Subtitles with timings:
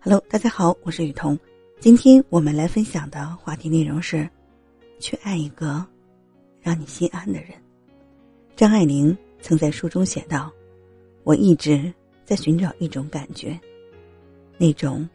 [0.00, 1.36] Hello，大家好，我是雨桐。
[1.80, 4.28] 今天我们来分享的话题内容是：
[5.00, 5.84] 去爱一个
[6.60, 7.50] 让你心安的人。
[8.54, 10.52] 张爱玲曾在书中写道
[11.24, 11.92] ：“我一直
[12.24, 13.58] 在寻找一种感觉，
[14.56, 15.08] 那种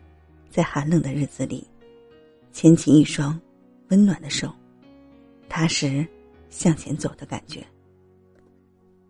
[0.49, 1.66] 在寒冷的日子里
[2.52, 3.40] 牵起一双
[3.90, 4.54] 温暖的手，
[5.48, 6.06] 踏实
[6.50, 7.66] 向前走的感觉。”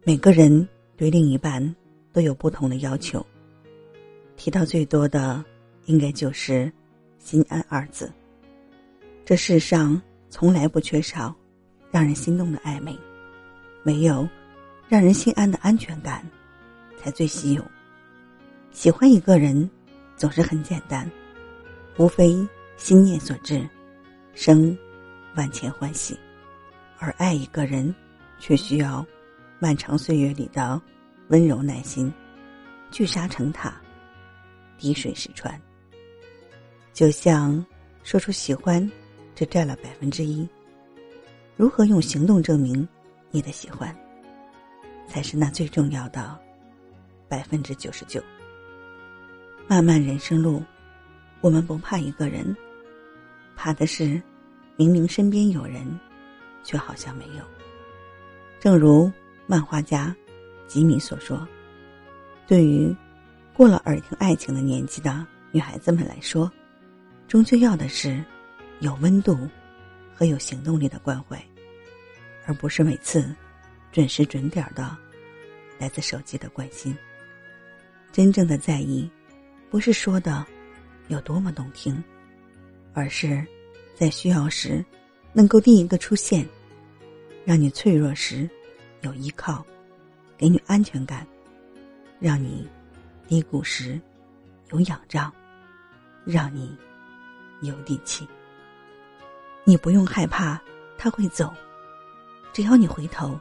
[0.06, 1.76] 每个人对另一半
[2.14, 3.26] 都有不同的要求，
[4.36, 5.44] 提到最多的。
[5.86, 6.71] 应该就是
[7.20, 8.12] “心安”二字。
[9.26, 11.34] 这世上从来不缺少
[11.89, 12.98] 让人心动的暧昧，
[13.86, 14.27] 唯有
[14.88, 16.25] 让人心安的安全感，
[16.98, 17.63] 才最稀有。
[18.72, 19.70] 喜欢一个人
[20.16, 21.09] 总是很简单，
[21.98, 22.36] 无非
[22.77, 23.67] 心念所致，
[24.34, 24.77] 生
[25.36, 26.16] 万千欢喜；
[26.98, 27.94] 而爱一个人，
[28.39, 29.05] 却需要
[29.59, 30.81] 漫长岁月里的
[31.27, 32.11] 温柔耐心，
[32.89, 33.73] 聚沙成塔，
[34.77, 35.59] 滴水石穿。
[36.94, 37.66] 就像
[38.04, 38.90] 说出喜欢，
[39.34, 40.47] 只占了百分之一。
[41.56, 42.88] 如何用行动证明
[43.30, 43.95] 你的喜欢，
[45.08, 46.38] 才是那最重要的
[47.30, 48.22] 百分之九十九。
[49.67, 50.62] 漫漫人生路，
[51.39, 52.56] 我们不怕一个人，
[53.56, 54.22] 怕的是
[54.75, 56.00] 明明身边有人，
[56.64, 57.44] 却好像没有。
[58.59, 59.09] 正如
[59.47, 60.14] 漫画家
[60.67, 61.47] 吉米所说
[62.45, 62.94] ：“对于
[63.53, 66.52] 过了耳听爱情的年纪的女孩子们来说。”
[67.32, 68.22] 终究要的是
[68.82, 69.48] 有温度
[70.14, 71.42] 和有行动力的关怀，
[72.46, 73.34] 而不是每次
[73.90, 74.98] 准时准点的
[75.80, 76.94] 来自手机的关心。
[78.12, 79.09] 真正的在意，
[79.70, 80.46] 不是说的
[81.08, 82.04] 有多么动听，
[82.92, 83.42] 而是
[83.96, 84.84] 在需要时
[85.32, 86.46] 能够第一个出现，
[87.46, 88.50] 让你脆弱时
[89.04, 89.66] 有依靠，
[90.38, 91.26] 给你安全感，
[92.20, 92.68] 让你
[93.26, 93.98] 低谷时
[94.72, 95.32] 有仰仗，
[96.26, 96.76] 让你。
[97.62, 98.28] 有底气，
[99.64, 100.59] 你不用害怕
[100.98, 101.54] 他会走，
[102.52, 103.40] 只要你回头，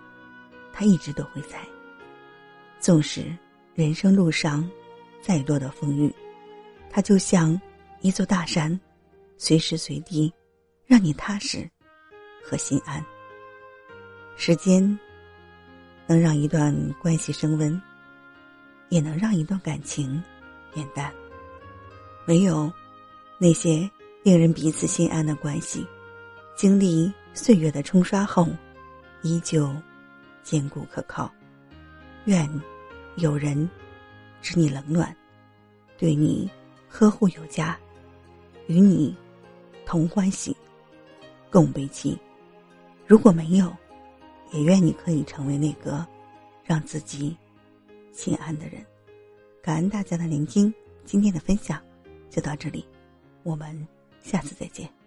[0.73, 1.59] 他一直都会在。
[2.79, 3.35] 纵使
[3.75, 4.69] 人生路上
[5.23, 6.15] 再多的风雨，
[6.91, 7.59] 他就像
[8.03, 8.79] 一座大山，
[9.39, 10.33] 随时随地
[10.87, 11.69] 让你踏实
[12.43, 13.05] 和心安。
[14.37, 14.99] 时间
[16.07, 17.81] 能让一段关系升温，
[18.91, 20.23] 也能让一段感情
[20.75, 21.11] 变淡。
[22.27, 22.71] 唯有
[23.39, 23.91] 那些。
[24.23, 25.87] 令人彼此心安的关系，
[26.55, 28.47] 经历岁月的冲刷后，
[29.23, 29.75] 依旧
[30.43, 31.31] 坚固可靠。
[32.27, 32.47] 愿
[33.17, 33.69] 有人
[34.43, 35.17] 知你冷暖，
[35.97, 36.51] 对你
[36.87, 37.79] 呵护有加，
[38.67, 39.17] 与你
[39.87, 40.55] 同欢喜，
[41.51, 42.19] 共悲戚。
[43.07, 43.75] 如果没有，
[44.53, 46.07] 也愿你可以成为那个
[46.63, 47.35] 让自己
[48.13, 48.85] 心安的人。
[49.63, 50.73] 感恩大家的聆听，
[51.07, 51.83] 今天的分享
[52.29, 52.87] 就到这里，
[53.45, 53.89] 我们。
[54.25, 55.00] 下次再见。